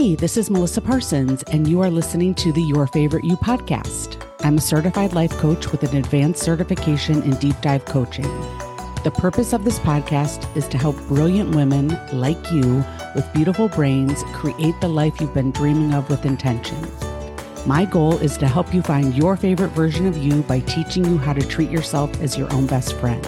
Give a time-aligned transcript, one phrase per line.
[0.00, 4.26] Hey, this is Melissa Parsons, and you are listening to the Your Favorite You podcast.
[4.40, 8.24] I'm a certified life coach with an advanced certification in deep dive coaching.
[9.04, 12.82] The purpose of this podcast is to help brilliant women like you
[13.14, 16.78] with beautiful brains create the life you've been dreaming of with intention.
[17.66, 21.18] My goal is to help you find your favorite version of you by teaching you
[21.18, 23.22] how to treat yourself as your own best friend.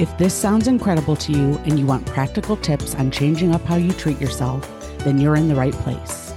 [0.00, 3.76] If this sounds incredible to you and you want practical tips on changing up how
[3.76, 4.68] you treat yourself,
[5.04, 6.32] then you're in the right place.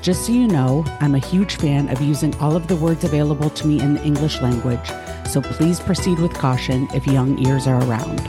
[0.00, 3.50] Just so you know, I'm a huge fan of using all of the words available
[3.50, 4.88] to me in the English language,
[5.28, 8.20] so please proceed with caution if young ears are around.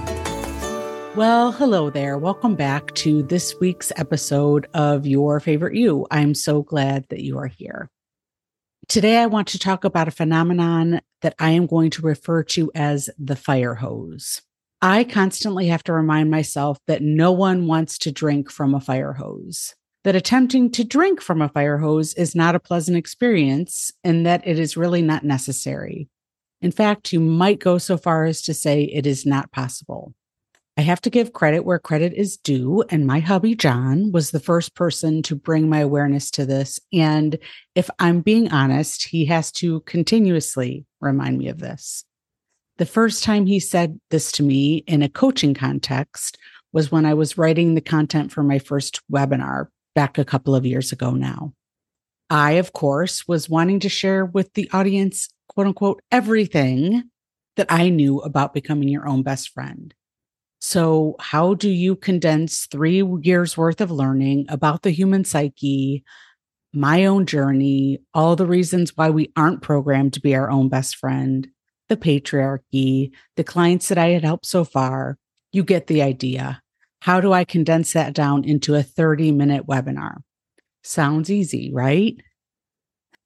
[1.16, 2.18] Well, hello there.
[2.18, 6.08] Welcome back to this week's episode of Your Favorite You.
[6.10, 7.90] I'm so glad that you are here.
[8.88, 12.72] Today, I want to talk about a phenomenon that I am going to refer to
[12.74, 14.42] as the fire hose.
[14.82, 19.14] I constantly have to remind myself that no one wants to drink from a fire
[19.14, 24.26] hose, that attempting to drink from a fire hose is not a pleasant experience, and
[24.26, 26.08] that it is really not necessary.
[26.62, 30.14] In fact, you might go so far as to say it is not possible.
[30.78, 32.86] I have to give credit where credit is due.
[32.90, 36.80] And my hubby, John, was the first person to bring my awareness to this.
[36.94, 37.38] And
[37.76, 42.06] if I'm being honest, he has to continuously remind me of this.
[42.80, 46.38] The first time he said this to me in a coaching context
[46.72, 50.66] was when I was writing the content for my first webinar back a couple of
[50.66, 51.54] years ago now.
[52.30, 57.04] I, of course, was wanting to share with the audience, quote unquote, everything
[57.58, 59.94] that I knew about becoming your own best friend.
[60.62, 66.06] So, how do you condense three years worth of learning about the human psyche,
[66.72, 70.96] my own journey, all the reasons why we aren't programmed to be our own best
[70.96, 71.50] friend,
[71.90, 75.18] the patriarchy, the clients that I had helped so far?
[75.52, 76.62] You get the idea.
[77.02, 80.18] How do I condense that down into a 30 minute webinar?
[80.84, 82.16] Sounds easy, right?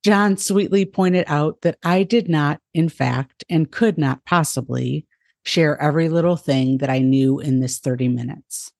[0.04, 5.06] John sweetly pointed out that I did not, in fact, and could not possibly
[5.46, 8.72] share every little thing that I knew in this 30 minutes.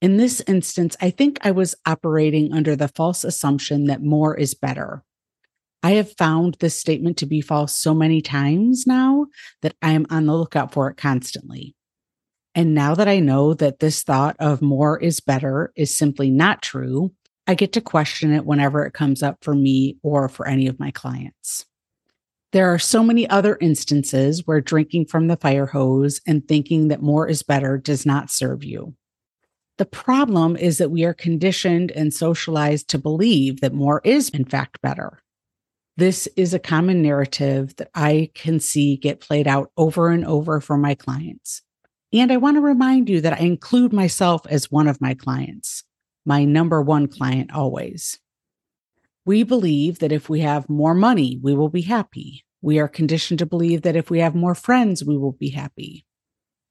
[0.00, 4.54] In this instance, I think I was operating under the false assumption that more is
[4.54, 5.02] better.
[5.82, 9.26] I have found this statement to be false so many times now
[9.62, 11.74] that I am on the lookout for it constantly.
[12.54, 16.62] And now that I know that this thought of more is better is simply not
[16.62, 17.12] true,
[17.46, 20.80] I get to question it whenever it comes up for me or for any of
[20.80, 21.64] my clients.
[22.52, 27.02] There are so many other instances where drinking from the fire hose and thinking that
[27.02, 28.94] more is better does not serve you.
[29.76, 34.44] The problem is that we are conditioned and socialized to believe that more is, in
[34.44, 35.20] fact, better.
[35.98, 40.60] This is a common narrative that I can see get played out over and over
[40.60, 41.62] for my clients.
[42.12, 45.82] And I want to remind you that I include myself as one of my clients,
[46.24, 48.16] my number one client always.
[49.24, 52.44] We believe that if we have more money, we will be happy.
[52.62, 56.06] We are conditioned to believe that if we have more friends, we will be happy.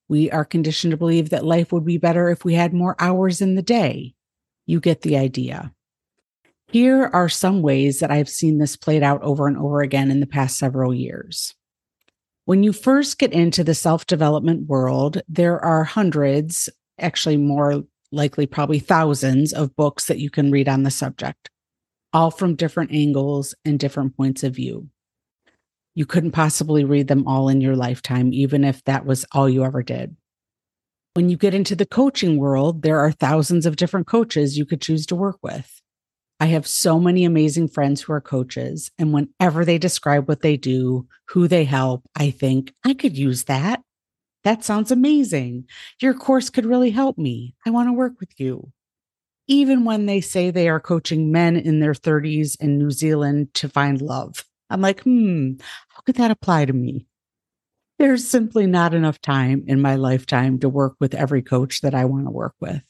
[0.07, 3.41] We are conditioned to believe that life would be better if we had more hours
[3.41, 4.16] in the day.
[4.66, 5.73] You get the idea.
[6.69, 10.19] Here are some ways that I've seen this played out over and over again in
[10.19, 11.55] the past several years.
[12.45, 16.69] When you first get into the self development world, there are hundreds,
[17.00, 21.50] actually, more likely, probably thousands of books that you can read on the subject
[22.13, 24.88] all from different angles and different points of view.
[25.94, 29.63] You couldn't possibly read them all in your lifetime, even if that was all you
[29.63, 30.16] ever did.
[31.13, 34.81] When you get into the coaching world, there are thousands of different coaches you could
[34.81, 35.81] choose to work with.
[36.39, 40.57] I have so many amazing friends who are coaches, and whenever they describe what they
[40.57, 43.81] do, who they help, I think I could use that.
[44.43, 45.65] That sounds amazing.
[45.99, 47.55] Your course could really help me.
[47.65, 48.71] I want to work with you
[49.47, 53.69] even when they say they are coaching men in their 30s in New Zealand to
[53.69, 54.45] find love.
[54.69, 55.53] I'm like, hmm,
[55.89, 57.07] how could that apply to me?
[57.97, 62.05] There's simply not enough time in my lifetime to work with every coach that I
[62.05, 62.81] want to work with.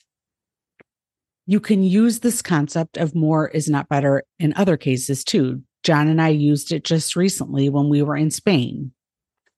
[1.50, 5.64] You can use this concept of more is not better in other cases too.
[5.82, 8.92] John and I used it just recently when we were in Spain.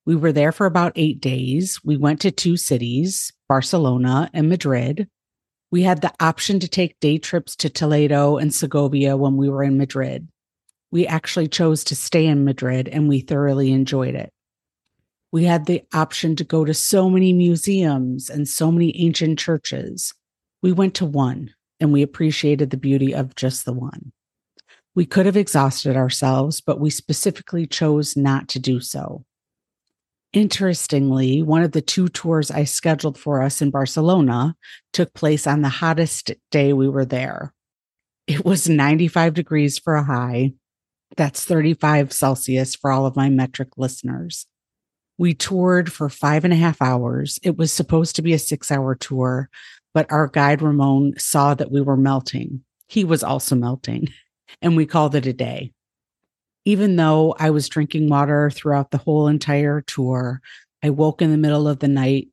[0.06, 1.80] We were there for about eight days.
[1.83, 5.07] We went to two cities, Barcelona and Madrid.
[5.71, 9.63] We had the option to take day trips to Toledo and Segovia when we were
[9.63, 10.27] in Madrid.
[10.92, 14.31] We actually chose to stay in Madrid and we thoroughly enjoyed it.
[15.31, 20.13] We had the option to go to so many museums and so many ancient churches.
[20.62, 24.12] We went to one and we appreciated the beauty of just the one.
[24.96, 29.24] We could have exhausted ourselves, but we specifically chose not to do so.
[30.34, 34.56] Interestingly, one of the two tours I scheduled for us in Barcelona
[34.94, 37.54] took place on the hottest day we were there.
[38.28, 40.54] It was 95 degrees for a high.
[41.18, 44.46] That's 35 Celsius for all of my metric listeners.
[45.18, 47.40] We toured for five and a half hours.
[47.42, 49.50] It was supposed to be a six hour tour,
[50.00, 52.62] but our guide Ramon saw that we were melting.
[52.88, 54.07] He was also melting,
[54.62, 55.74] and we called it a day.
[56.63, 60.40] Even though I was drinking water throughout the whole entire tour,
[60.81, 62.30] I woke in the middle of the night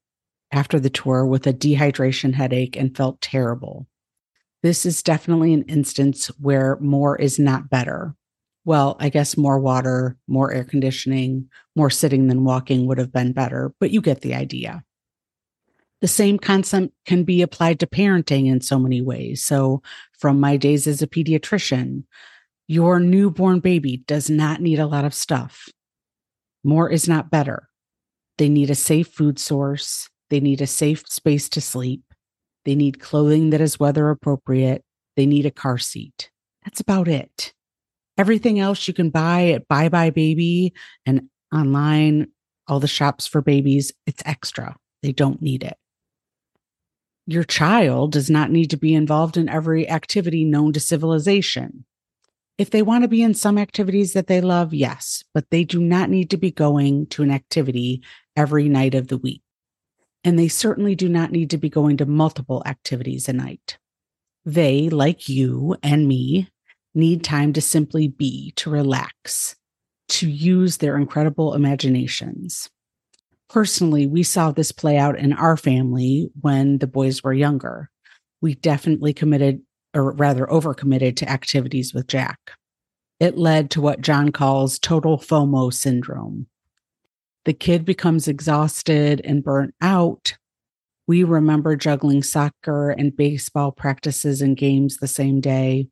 [0.53, 3.89] after the tour with a dehydration headache and felt terrible.
[4.63, 8.15] This is definitely an instance where more is not better.
[8.65, 13.33] Well, I guess more water, more air conditioning, more sitting than walking would have been
[13.33, 14.85] better, but you get the idea.
[16.01, 19.43] The same concept can be applied to parenting in so many ways.
[19.43, 19.83] So,
[20.19, 22.05] from my days as a pediatrician,
[22.69, 25.69] your newborn baby does not need a lot of stuff.
[26.65, 27.69] More is not better.
[28.39, 30.09] They need a safe food source.
[30.31, 32.03] They need a safe space to sleep.
[32.65, 34.83] They need clothing that is weather appropriate.
[35.17, 36.31] They need a car seat.
[36.65, 37.55] That's about it.
[38.19, 40.75] Everything else you can buy at Buy Buy Baby
[41.07, 42.29] and online,
[42.67, 44.77] all the shops for babies, it's extra.
[45.03, 45.77] They don't need it.
[47.27, 51.85] Your child does not need to be involved in every activity known to civilization.
[52.57, 55.81] If they want to be in some activities that they love, yes, but they do
[55.81, 58.03] not need to be going to an activity
[58.37, 59.43] every night of the week.
[60.25, 63.79] And they certainly do not need to be going to multiple activities a night.
[64.45, 66.49] They, like you and me,
[66.95, 69.57] need time to simply be, to relax,
[70.09, 72.71] to use their incredible imaginations.
[73.49, 77.91] Personally, we saw this play out in our family when the boys were younger.
[78.41, 79.63] We definitely committed,
[79.95, 82.39] or rather overcommitted to activities with Jack.
[83.21, 86.49] It led to what John calls total FOMO syndrome,
[87.47, 90.37] the kid becomes exhausted and burnt out.
[91.07, 95.87] We remember juggling soccer and baseball practices and games the same day.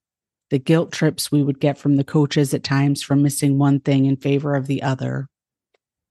[0.50, 4.06] The guilt trips we would get from the coaches at times for missing one thing
[4.06, 5.28] in favor of the other.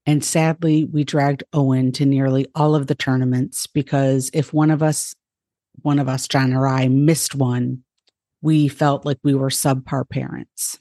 [0.06, 4.84] And sadly, we dragged Owen to nearly all of the tournaments because if one of
[4.84, 5.16] us,
[5.82, 7.84] one of us, John or I, missed one,
[8.42, 10.78] we felt like we were subpar parents.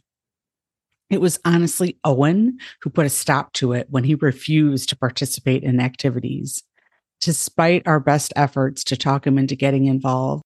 [1.08, 5.62] It was honestly Owen who put a stop to it when he refused to participate
[5.62, 6.62] in activities.
[7.20, 10.42] Despite our best efforts to talk him into getting involved,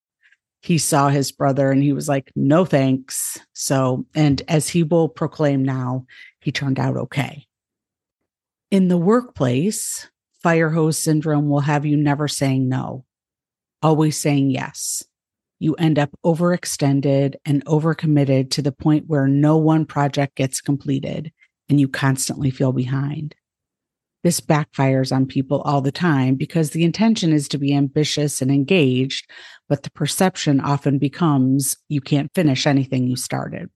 [0.61, 3.39] he saw his brother and he was like, no thanks.
[3.55, 6.05] So, and as he will proclaim now,
[6.41, 7.46] he turned out okay.
[8.71, 10.09] In the workplace,
[10.43, 13.05] fire hose syndrome will have you never saying no,
[13.83, 15.05] always saying yes
[15.59, 21.33] you end up overextended and overcommitted to the point where no one project gets completed
[21.69, 23.35] and you constantly feel behind.
[24.23, 28.51] This backfires on people all the time because the intention is to be ambitious and
[28.51, 29.31] engaged,
[29.69, 33.71] but the perception often becomes you can't finish anything you started.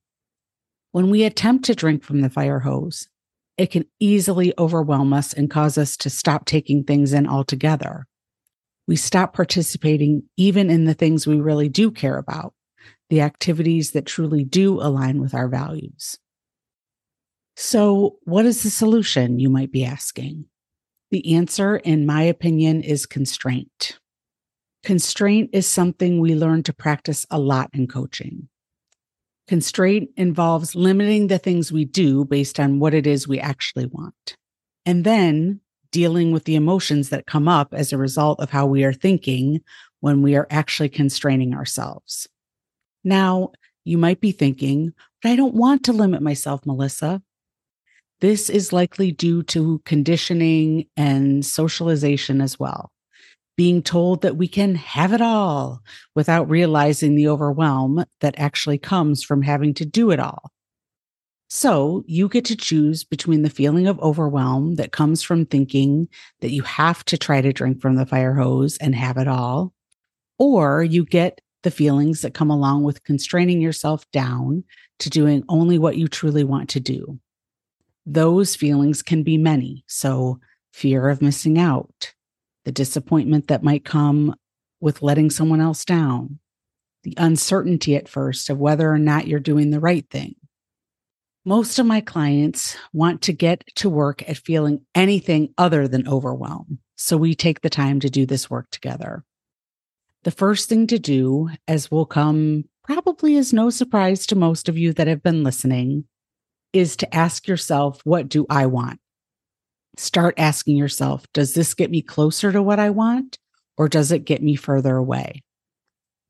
[0.92, 3.08] When we attempt to drink from the fire hose,
[3.60, 8.06] it can easily overwhelm us and cause us to stop taking things in altogether
[8.90, 12.54] we stop participating even in the things we really do care about,
[13.08, 16.18] the activities that truly do align with our values.
[17.54, 20.46] So, what is the solution, you might be asking?
[21.12, 24.00] The answer, in my opinion, is constraint.
[24.82, 28.48] Constraint is something we learn to practice a lot in coaching.
[29.50, 34.36] Constraint involves limiting the things we do based on what it is we actually want.
[34.86, 38.84] And then dealing with the emotions that come up as a result of how we
[38.84, 39.60] are thinking
[39.98, 42.28] when we are actually constraining ourselves.
[43.02, 43.50] Now,
[43.82, 47.20] you might be thinking, but I don't want to limit myself, Melissa.
[48.20, 52.89] This is likely due to conditioning and socialization as well.
[53.60, 55.82] Being told that we can have it all
[56.14, 60.50] without realizing the overwhelm that actually comes from having to do it all.
[61.50, 66.08] So you get to choose between the feeling of overwhelm that comes from thinking
[66.40, 69.74] that you have to try to drink from the fire hose and have it all,
[70.38, 74.64] or you get the feelings that come along with constraining yourself down
[75.00, 77.20] to doing only what you truly want to do.
[78.06, 79.84] Those feelings can be many.
[79.86, 80.40] So,
[80.72, 82.14] fear of missing out,
[82.70, 84.34] the disappointment that might come
[84.80, 86.38] with letting someone else down,
[87.02, 90.36] the uncertainty at first of whether or not you're doing the right thing
[91.44, 96.78] most of my clients want to get to work at feeling anything other than overwhelm.
[96.96, 99.24] So we take the time to do this work together.
[100.24, 104.76] The first thing to do, as will come probably as no surprise to most of
[104.76, 106.04] you that have been listening,
[106.74, 108.99] is to ask yourself, what do I want?
[109.96, 113.38] Start asking yourself, does this get me closer to what I want
[113.76, 115.42] or does it get me further away?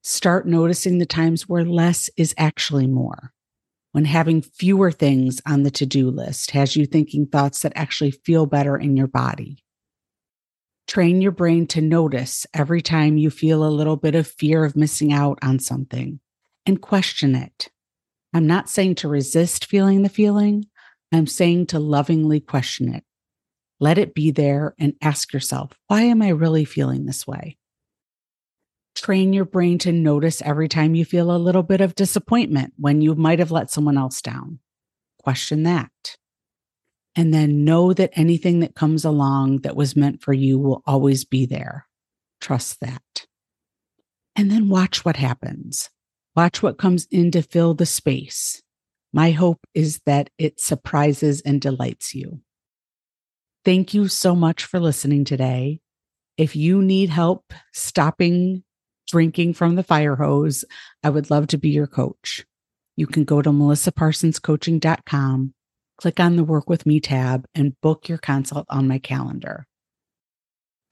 [0.02, 3.32] Start noticing the times where less is actually more.
[3.92, 8.12] When having fewer things on the to do list has you thinking thoughts that actually
[8.12, 9.64] feel better in your body.
[10.86, 14.76] Train your brain to notice every time you feel a little bit of fear of
[14.76, 16.20] missing out on something
[16.66, 17.68] and question it.
[18.32, 20.66] I'm not saying to resist feeling the feeling,
[21.12, 23.04] I'm saying to lovingly question it.
[23.80, 27.56] Let it be there and ask yourself, why am I really feeling this way?
[29.00, 33.00] train your brain to notice every time you feel a little bit of disappointment when
[33.00, 34.58] you might have let someone else down.
[35.22, 36.16] Question that.
[37.16, 41.24] And then know that anything that comes along that was meant for you will always
[41.24, 41.86] be there.
[42.40, 43.26] Trust that.
[44.36, 45.90] And then watch what happens.
[46.36, 48.62] Watch what comes in to fill the space.
[49.12, 52.40] My hope is that it surprises and delights you.
[53.64, 55.80] Thank you so much for listening today.
[56.36, 58.64] If you need help stopping
[59.06, 60.64] drinking from the fire hose,
[61.02, 62.46] I would love to be your coach.
[62.96, 65.54] You can go to melissaparsonscoaching.com,
[65.98, 69.66] click on the Work With Me tab, and book your consult on my calendar.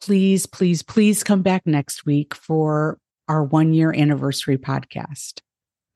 [0.02, 2.98] Please, please, please come back next week for
[3.28, 5.40] our one year anniversary podcast.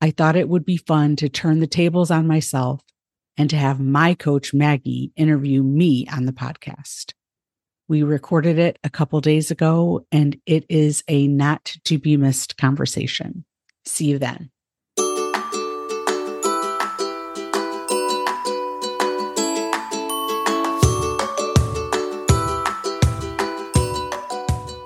[0.01, 2.83] I thought it would be fun to turn the tables on myself
[3.37, 7.13] and to have my coach, Maggie, interview me on the podcast.
[7.89, 12.57] We recorded it a couple days ago, and it is a not to be missed
[12.57, 13.45] conversation.
[13.85, 14.51] See you then.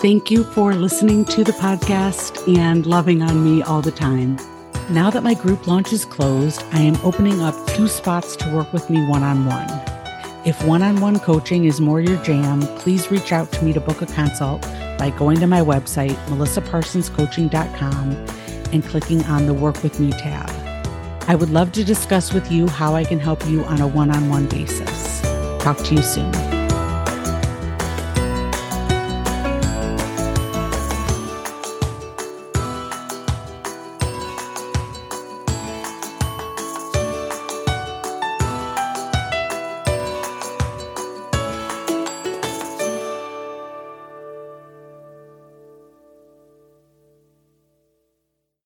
[0.00, 4.38] Thank you for listening to the podcast and loving on me all the time.
[4.90, 8.72] Now that my group launch is closed, I am opening up two spots to work
[8.72, 9.68] with me one on one.
[10.44, 13.80] If one on one coaching is more your jam, please reach out to me to
[13.80, 14.62] book a consult
[14.96, 18.12] by going to my website, melissaparsonscoaching.com,
[18.72, 20.48] and clicking on the Work With Me tab.
[21.28, 24.12] I would love to discuss with you how I can help you on a one
[24.12, 25.20] on one basis.
[25.60, 26.55] Talk to you soon.